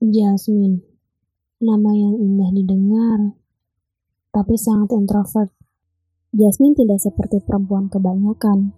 Jasmine, 0.00 0.80
nama 1.60 1.92
yang 1.92 2.16
indah 2.16 2.48
didengar, 2.56 3.36
tapi 4.32 4.56
sangat 4.56 4.96
introvert. 4.96 5.52
Jasmine 6.32 6.72
tidak 6.72 7.04
seperti 7.04 7.44
perempuan 7.44 7.92
kebanyakan. 7.92 8.72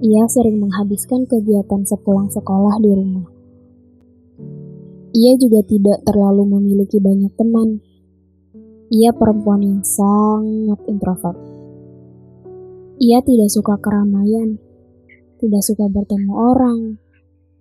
Ia 0.00 0.24
sering 0.32 0.64
menghabiskan 0.64 1.28
kegiatan 1.28 1.84
sepulang 1.84 2.32
sekolah 2.32 2.80
di 2.80 2.88
rumah. 2.88 3.28
Ia 5.12 5.36
juga 5.36 5.60
tidak 5.60 6.08
terlalu 6.08 6.48
memiliki 6.48 7.04
banyak 7.04 7.36
teman. 7.36 7.84
Ia 8.96 9.12
perempuan 9.12 9.60
yang 9.60 9.84
sangat 9.84 10.80
introvert. 10.88 11.36
Ia 12.96 13.20
tidak 13.20 13.52
suka 13.52 13.76
keramaian, 13.76 14.56
tidak 15.36 15.60
suka 15.60 15.84
bertemu 15.92 16.32
orang, 16.32 16.96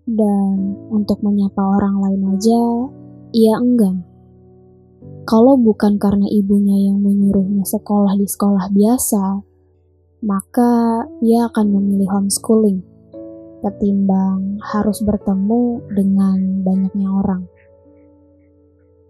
dan 0.06 0.78
untuk 0.94 1.22
menyapa 1.26 1.58
orang 1.58 2.02
lain 2.02 2.22
aja, 2.38 2.62
ia 3.34 3.54
enggan. 3.58 4.06
Kalau 5.26 5.58
bukan 5.58 5.98
karena 5.98 6.30
ibunya 6.30 6.90
yang 6.90 7.02
menyuruhnya 7.02 7.66
sekolah 7.66 8.14
di 8.14 8.30
sekolah 8.30 8.70
biasa, 8.70 9.42
maka 10.22 11.04
ia 11.26 11.50
akan 11.50 11.66
memilih 11.74 12.10
homeschooling 12.14 12.86
ketimbang 13.66 14.62
harus 14.62 15.02
bertemu 15.02 15.82
dengan 15.90 16.62
banyaknya 16.62 17.10
orang. 17.10 17.50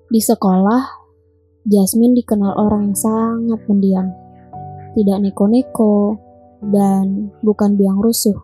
Di 0.07 0.23
sekolah, 0.23 1.03
Jasmine 1.67 2.15
dikenal 2.15 2.55
orang 2.55 2.93
yang 2.93 2.95
sangat 2.95 3.59
pendiam 3.67 4.07
tidak 4.95 5.17
neko-neko, 5.19 6.15
dan 6.63 7.29
bukan 7.43 7.75
biang 7.75 7.99
rusuh. 7.99 8.39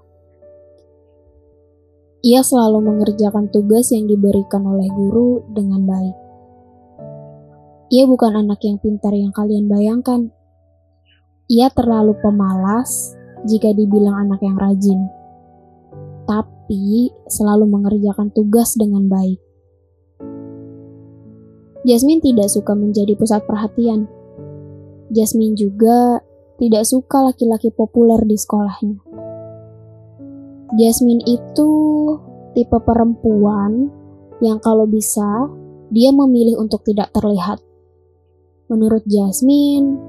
Ia 2.22 2.46
selalu 2.46 2.86
mengerjakan 2.86 3.50
tugas 3.50 3.90
yang 3.90 4.06
diberikan 4.06 4.62
oleh 4.62 4.86
guru 4.94 5.42
dengan 5.58 5.82
baik. 5.90 6.18
Ia 7.90 8.06
bukan 8.06 8.46
anak 8.46 8.62
yang 8.62 8.78
pintar 8.78 9.10
yang 9.18 9.34
kalian 9.34 9.66
bayangkan. 9.66 10.30
Ia 11.50 11.74
terlalu 11.74 12.14
pemalas 12.22 13.18
jika 13.50 13.74
dibilang 13.74 14.30
anak 14.30 14.38
yang 14.46 14.54
rajin, 14.54 15.10
tapi 16.30 17.10
selalu 17.26 17.66
mengerjakan 17.66 18.30
tugas 18.30 18.78
dengan 18.78 19.10
baik. 19.10 19.42
Jasmine 21.90 22.22
tidak 22.22 22.54
suka 22.54 22.78
menjadi 22.78 23.18
pusat 23.18 23.42
perhatian. 23.50 24.06
Jasmine 25.10 25.58
juga 25.58 26.22
tidak 26.62 26.86
suka 26.86 27.34
laki-laki 27.34 27.74
populer 27.74 28.22
di 28.22 28.38
sekolahnya. 28.38 29.11
Jasmine 30.72 31.20
itu 31.28 31.72
tipe 32.56 32.78
perempuan 32.80 33.92
yang 34.40 34.58
kalau 34.64 34.88
bisa 34.88 35.52
dia 35.92 36.16
memilih 36.16 36.64
untuk 36.64 36.88
tidak 36.88 37.12
terlihat. 37.12 37.60
Menurut 38.72 39.04
Jasmine, 39.04 40.00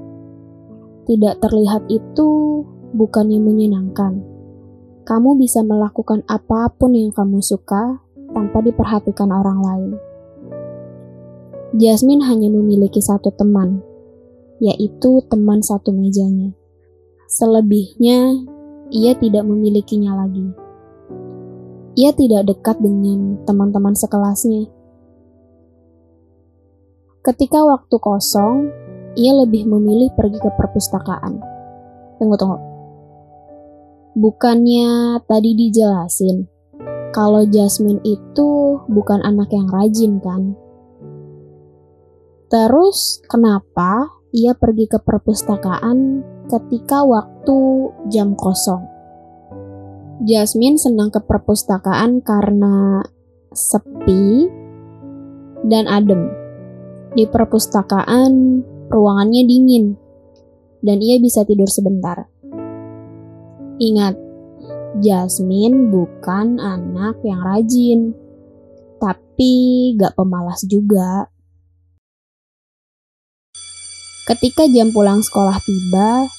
tidak 1.03 1.43
terlihat 1.43 1.83
itu 1.91 2.63
bukannya 2.95 3.43
menyenangkan. 3.43 4.23
Kamu 5.03 5.35
bisa 5.35 5.59
melakukan 5.67 6.23
apa 6.31 6.71
pun 6.71 6.95
yang 6.95 7.11
kamu 7.11 7.43
suka 7.43 7.99
tanpa 8.31 8.63
diperhatikan 8.63 9.35
orang 9.35 9.59
lain. 9.59 9.91
Jasmine 11.75 12.23
hanya 12.23 12.47
memiliki 12.47 13.03
satu 13.03 13.35
teman, 13.35 13.83
yaitu 14.63 15.19
teman 15.27 15.59
satu 15.59 15.91
mejanya. 15.91 16.55
Selebihnya, 17.27 18.47
ia 18.93 19.17
tidak 19.17 19.41
memilikinya 19.49 20.21
lagi. 20.21 20.53
Ia 21.97 22.13
tidak 22.13 22.53
dekat 22.53 22.77
dengan 22.77 23.41
teman-teman 23.41 23.97
sekelasnya. 23.97 24.69
Ketika 27.25 27.65
waktu 27.65 27.95
kosong, 27.97 28.69
ia 29.17 29.33
lebih 29.33 29.65
memilih 29.65 30.13
pergi 30.13 30.37
ke 30.37 30.49
perpustakaan. 30.53 31.41
Tunggu, 32.21 32.37
tunggu. 32.37 32.57
Bukannya 34.13 35.21
tadi 35.25 35.57
dijelasin 35.57 36.45
kalau 37.13 37.45
Jasmine 37.49 38.01
itu 38.05 38.77
bukan 38.85 39.25
anak 39.25 39.49
yang 39.49 39.69
rajin 39.69 40.21
kan? 40.21 40.53
Terus 42.49 43.21
kenapa 43.25 44.21
ia 44.33 44.53
pergi 44.57 44.85
ke 44.89 45.01
perpustakaan 45.01 46.21
ketika 46.49 47.05
waktu 47.05 47.57
jam 48.09 48.33
kosong. 48.33 48.92
Jasmine 50.23 50.79
senang 50.79 51.11
ke 51.11 51.19
perpustakaan 51.19 52.23
karena 52.23 53.03
sepi 53.51 54.47
dan 55.67 55.83
adem. 55.83 56.31
Di 57.11 57.27
perpustakaan, 57.27 58.63
ruangannya 58.87 59.43
dingin 59.43 59.99
dan 60.79 61.03
ia 61.03 61.19
bisa 61.19 61.43
tidur 61.43 61.67
sebentar. 61.67 62.31
Ingat, 63.83 64.15
Jasmine 65.03 65.91
bukan 65.91 66.55
anak 66.55 67.19
yang 67.27 67.43
rajin, 67.43 68.15
tapi 69.03 69.91
gak 69.99 70.15
pemalas 70.15 70.63
juga. 70.63 71.27
Ketika 74.23 74.71
jam 74.71 74.95
pulang 74.95 75.19
sekolah 75.19 75.59
tiba, 75.67 76.31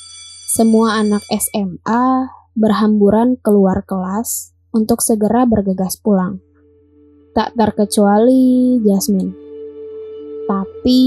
semua 0.57 1.05
anak 1.05 1.21
SMA 1.29 2.44
berhamburan 2.55 3.35
keluar 3.43 3.83
kelas 3.83 4.55
untuk 4.71 5.03
segera 5.03 5.43
bergegas 5.47 5.99
pulang. 5.99 6.39
Tak 7.35 7.59
terkecuali 7.59 8.79
Jasmine. 8.87 9.35
Tapi 10.47 11.03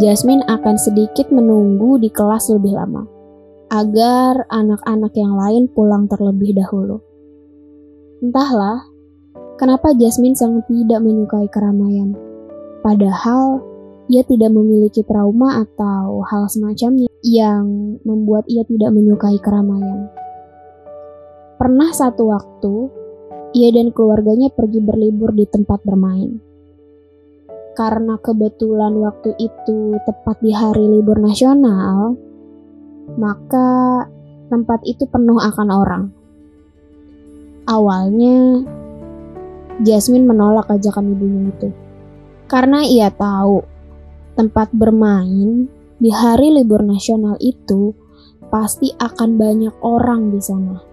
Jasmine 0.00 0.44
akan 0.48 0.76
sedikit 0.80 1.28
menunggu 1.28 2.00
di 2.00 2.08
kelas 2.08 2.48
lebih 2.48 2.72
lama 2.72 3.04
agar 3.70 4.48
anak-anak 4.48 5.12
yang 5.14 5.36
lain 5.36 5.64
pulang 5.70 6.08
terlebih 6.08 6.56
dahulu. 6.56 7.04
Entahlah, 8.24 8.82
kenapa 9.60 9.92
Jasmine 9.94 10.34
sangat 10.34 10.66
tidak 10.66 11.00
menyukai 11.04 11.46
keramaian. 11.52 12.16
Padahal 12.80 13.60
ia 14.10 14.26
tidak 14.26 14.50
memiliki 14.50 15.06
trauma 15.06 15.62
atau 15.62 16.24
hal 16.26 16.50
semacamnya 16.50 17.06
yang 17.22 17.96
membuat 18.02 18.48
ia 18.50 18.64
tidak 18.66 18.90
menyukai 18.90 19.38
keramaian. 19.38 20.10
Pernah 21.60 21.92
satu 21.92 22.32
waktu, 22.32 22.88
ia 23.52 23.68
dan 23.68 23.92
keluarganya 23.92 24.48
pergi 24.48 24.80
berlibur 24.80 25.36
di 25.36 25.44
tempat 25.44 25.84
bermain. 25.84 26.40
Karena 27.76 28.16
kebetulan 28.16 28.96
waktu 28.96 29.36
itu 29.36 30.00
tepat 30.08 30.40
di 30.40 30.56
hari 30.56 30.88
libur 30.88 31.20
nasional, 31.20 32.16
maka 33.20 34.08
tempat 34.48 34.80
itu 34.88 35.04
penuh 35.04 35.36
akan 35.36 35.68
orang. 35.68 36.04
Awalnya, 37.68 38.64
Jasmine 39.84 40.24
menolak 40.24 40.64
ajakan 40.72 41.12
ibunya 41.12 41.52
itu. 41.52 41.68
Karena 42.48 42.88
ia 42.88 43.12
tahu 43.12 43.60
tempat 44.32 44.72
bermain 44.72 45.68
di 46.00 46.08
hari 46.08 46.56
libur 46.56 46.80
nasional 46.80 47.36
itu 47.36 47.92
pasti 48.48 48.96
akan 48.96 49.36
banyak 49.36 49.76
orang 49.84 50.32
di 50.32 50.40
sana. 50.40 50.89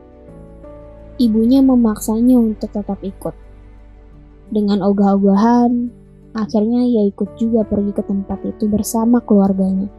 Ibunya 1.18 1.66
memaksanya 1.66 2.38
untuk 2.38 2.70
tetap 2.70 3.02
ikut. 3.02 3.34
Dengan 4.54 4.86
ogah-ogahan, 4.86 5.90
akhirnya 6.38 6.86
ia 6.86 7.10
ikut 7.10 7.36
juga 7.42 7.66
pergi 7.66 7.92
ke 7.92 8.06
tempat 8.06 8.40
itu 8.46 8.70
bersama 8.70 9.18
keluarganya. 9.26 9.90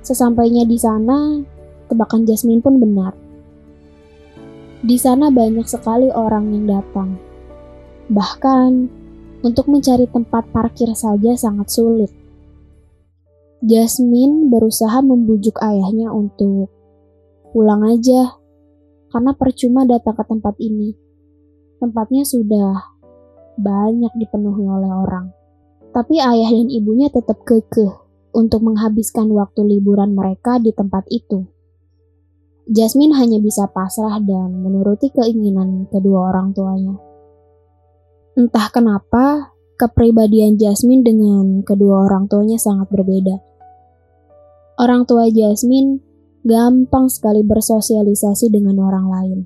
Sesampainya 0.00 0.62
di 0.62 0.78
sana, 0.78 1.42
tebakan 1.90 2.22
Jasmine 2.22 2.62
pun 2.62 2.78
benar. 2.78 3.12
Di 4.80 4.96
sana 4.96 5.28
banyak 5.28 5.68
sekali 5.68 6.08
orang 6.08 6.54
yang 6.54 6.64
datang. 6.70 7.18
Bahkan 8.08 8.70
untuk 9.44 9.68
mencari 9.68 10.08
tempat 10.08 10.48
parkir 10.54 10.88
saja 10.96 11.36
sangat 11.36 11.68
sulit. 11.68 12.12
Jasmine 13.60 14.48
berusaha 14.48 15.04
membujuk 15.04 15.60
ayahnya 15.60 16.08
untuk 16.08 16.72
pulang 17.52 17.84
aja, 17.84 18.39
karena 19.10 19.34
percuma 19.34 19.82
datang 19.84 20.14
ke 20.14 20.24
tempat 20.24 20.54
ini. 20.62 20.94
Tempatnya 21.82 22.22
sudah 22.22 22.72
banyak 23.58 24.12
dipenuhi 24.16 24.64
oleh 24.64 24.90
orang. 24.90 25.34
Tapi 25.90 26.22
ayah 26.22 26.50
dan 26.50 26.70
ibunya 26.70 27.10
tetap 27.10 27.42
kekeh 27.42 27.90
untuk 28.30 28.62
menghabiskan 28.62 29.26
waktu 29.34 29.66
liburan 29.66 30.14
mereka 30.14 30.62
di 30.62 30.70
tempat 30.70 31.04
itu. 31.10 31.50
Jasmine 32.70 33.18
hanya 33.18 33.42
bisa 33.42 33.66
pasrah 33.66 34.22
dan 34.22 34.62
menuruti 34.62 35.10
keinginan 35.10 35.90
kedua 35.90 36.30
orang 36.30 36.54
tuanya. 36.54 36.94
Entah 38.38 38.70
kenapa, 38.70 39.50
kepribadian 39.74 40.54
Jasmine 40.54 41.02
dengan 41.02 41.66
kedua 41.66 42.06
orang 42.06 42.30
tuanya 42.30 42.62
sangat 42.62 42.86
berbeda. 42.94 43.42
Orang 44.78 45.02
tua 45.10 45.26
Jasmine 45.26 45.98
gampang 46.40 47.12
sekali 47.12 47.44
bersosialisasi 47.44 48.48
dengan 48.48 48.80
orang 48.80 49.06
lain. 49.12 49.40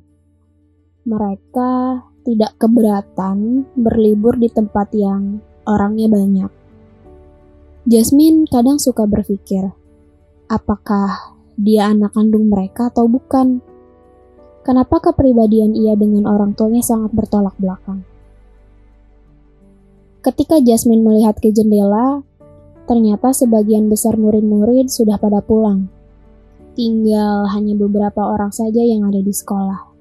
Mereka 1.04 1.72
tidak 2.22 2.54
keberatan 2.56 3.66
berlibur 3.74 4.38
di 4.38 4.46
tempat 4.46 4.94
yang 4.94 5.42
orangnya 5.66 6.06
banyak. 6.06 6.50
Jasmine 7.84 8.48
kadang 8.48 8.80
suka 8.80 9.04
berpikir, 9.04 9.68
apakah 10.48 11.36
dia 11.60 11.92
anak 11.92 12.16
kandung 12.16 12.48
mereka 12.48 12.88
atau 12.88 13.10
bukan? 13.10 13.60
Kenapa 14.64 14.96
kepribadian 15.04 15.76
ia 15.76 15.92
dengan 15.92 16.24
orang 16.24 16.56
tuanya 16.56 16.80
sangat 16.80 17.12
bertolak 17.12 17.52
belakang? 17.60 18.00
Ketika 20.24 20.56
Jasmine 20.64 21.04
melihat 21.04 21.36
ke 21.36 21.52
jendela, 21.52 22.24
ternyata 22.88 23.36
sebagian 23.36 23.92
besar 23.92 24.16
murid-murid 24.16 24.88
sudah 24.88 25.20
pada 25.20 25.44
pulang. 25.44 25.92
Tinggal 26.74 27.46
hanya 27.54 27.78
beberapa 27.78 28.22
orang 28.22 28.50
saja 28.50 28.82
yang 28.82 29.06
ada 29.06 29.22
di 29.22 29.30
sekolah. 29.30 29.94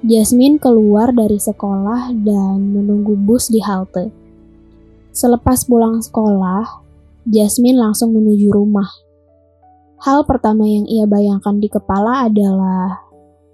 Jasmine 0.00 0.56
keluar 0.56 1.12
dari 1.12 1.36
sekolah 1.36 2.12
dan 2.24 2.72
menunggu 2.72 3.16
bus 3.16 3.52
di 3.52 3.60
halte. 3.60 4.08
Selepas 5.12 5.64
pulang 5.68 6.00
sekolah, 6.00 6.84
Jasmine 7.28 7.76
langsung 7.76 8.16
menuju 8.16 8.48
rumah. 8.52 8.88
Hal 10.00 10.24
pertama 10.24 10.64
yang 10.64 10.88
ia 10.88 11.04
bayangkan 11.04 11.60
di 11.60 11.68
kepala 11.68 12.24
adalah 12.28 13.10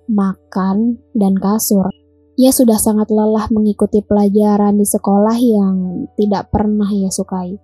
makan, 0.06 1.02
dan 1.12 1.34
kasur. 1.36 1.90
Ia 2.36 2.52
sudah 2.52 2.78
sangat 2.78 3.08
lelah 3.10 3.48
mengikuti 3.50 4.04
pelajaran 4.04 4.76
di 4.76 4.86
sekolah 4.86 5.36
yang 5.40 6.06
tidak 6.14 6.52
pernah 6.52 6.86
ia 6.92 7.10
sukai. 7.10 7.58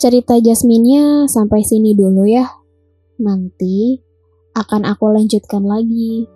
Cerita 0.00 0.40
Jasminnya 0.40 1.30
sampai 1.30 1.62
sini 1.62 1.94
dulu 1.94 2.26
ya. 2.26 2.48
Nanti 3.22 4.02
akan 4.58 4.82
aku 4.82 5.14
lanjutkan 5.14 5.62
lagi. 5.62 6.26